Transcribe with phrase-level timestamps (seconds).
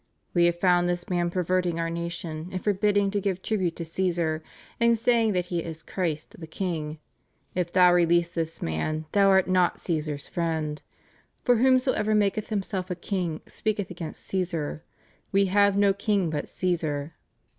[0.33, 4.41] "We have found this man perverting our nation, and forbidding to give tribute to Caesar,
[4.79, 6.97] and saying that he is Christ, the king....
[7.53, 10.81] If thou release this man, thou are not Csesar's friend.
[11.43, 14.81] For whomsoever maketh himself a king, speaketh against Caesar....
[15.31, 17.13] We have no king but Caesar."